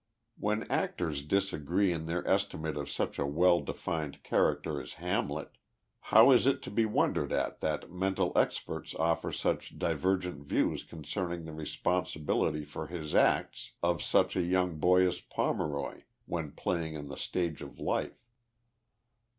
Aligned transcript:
When 0.39 0.63
actors 0.63 1.21
disagree 1.21 1.93
in 1.93 2.07
their 2.07 2.27
estimate 2.27 2.75
of 2.75 2.89
such 2.89 3.19
a 3.19 3.25
well 3.27 3.61
defined 3.61 4.23
character 4.23 4.81
as 4.81 4.93
25 4.93 4.93
THE 4.93 4.93
LIFE 4.95 4.97
OF 4.97 5.09
JESSE 5.11 5.25
HARDING 5.29 5.45
FOMEIIOY. 5.45 5.45
Hamlet, 6.07 6.27
how 6.27 6.31
is 6.31 6.47
it 6.47 6.61
to 6.63 6.71
be 6.71 6.85
wondered 6.87 7.31
at 7.31 7.59
that 7.59 7.91
mental 7.91 8.31
experts 8.35 8.95
oiler 8.99 9.31
such 9.31 9.77
divergent 9.77 10.45
views 10.47 10.83
concerning 10.83 11.45
the 11.45 11.53
responsibility 11.53 12.65
for 12.65 12.87
his 12.87 13.13
acts 13.13 13.73
of 13.83 14.01
such 14.01 14.35
a 14.35 14.41
young 14.41 14.79
boy 14.79 15.05
as 15.07 15.21
Pomeroy, 15.21 16.01
when 16.25 16.49
playing 16.53 16.97
on 16.97 17.07
the 17.07 17.15
stage 17.15 17.61
of 17.61 17.77
life. 17.79 18.23